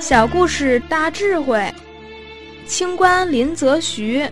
[0.00, 1.74] 小故事大智慧，
[2.66, 4.24] 清官林则徐。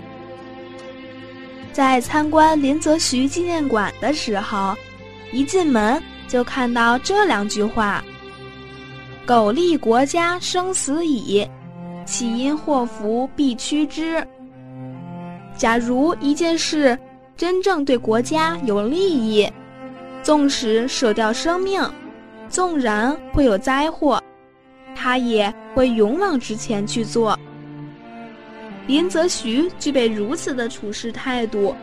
[1.72, 4.76] 在参观林则徐纪念馆的时候，
[5.32, 8.02] 一进门就看到这两句话
[9.26, 11.44] ：“苟利国家生死以，
[12.04, 14.24] 岂因祸福避趋之。”
[15.58, 16.96] 假如一件事
[17.36, 19.50] 真正对国家有利益，
[20.22, 21.82] 纵使舍掉生命，
[22.48, 24.22] 纵然会有灾祸。
[25.06, 27.38] 他也会勇往直前去做。
[28.88, 31.76] 林则徐具备如此的处事态度，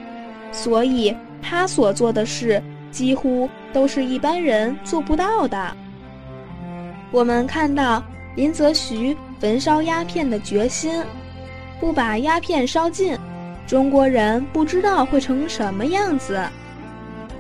[0.52, 5.78] 所以他所做的事几乎都是一般人做不到的。
[7.12, 8.04] 我们看到
[8.36, 11.02] 林则徐焚烧鸦片的决心，
[11.80, 13.18] 不把鸦片烧尽，
[13.66, 16.38] 中国人不知道会成什么样子。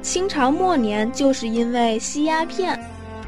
[0.01, 2.79] 清朝末年就是因为吸鸦片，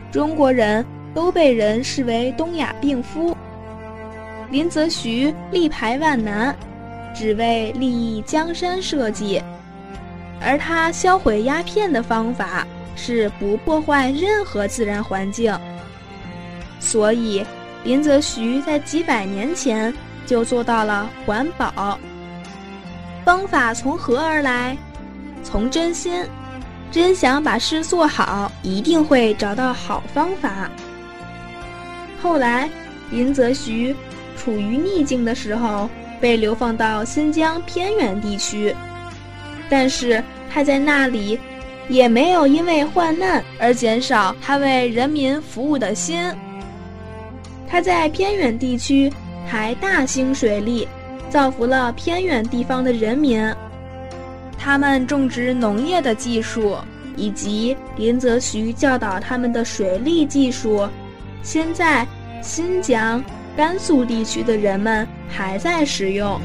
[0.09, 0.85] 中国人。
[1.16, 3.35] 都被人视为东亚病夫。
[4.52, 6.55] 林则徐力排万难，
[7.16, 9.41] 只为利益江山社稷，
[10.39, 15.57] 而他销毁鸦片的方法是不破坏任何自然环境。
[16.80, 17.44] 所以，
[17.83, 19.91] 林则徐在几百年前
[20.27, 21.97] 就做到了环保。
[23.23, 24.77] 方法从何而来？
[25.44, 26.23] 从真心，
[26.91, 30.69] 真想把事做好，一定会找到好方法。
[32.25, 32.67] 后来，
[33.11, 33.95] 林则徐
[34.35, 35.87] 处于逆境的时候，
[36.19, 38.75] 被流放到新疆偏远地区，
[39.69, 41.39] 但是他在那里
[41.87, 46.19] 也没有因为患难而减少他为人民服务的心。
[47.67, 49.09] 他在偏远地区
[49.45, 50.87] 还大兴水利，
[51.29, 53.53] 造福了偏远地方的人民。
[54.57, 56.75] 他们种植农业的技术，
[57.15, 60.89] 以及林则徐教导他们的水利技术。
[61.44, 62.07] 现在，
[62.41, 63.23] 新疆、
[63.56, 66.40] 甘肃地区的人们还在使用。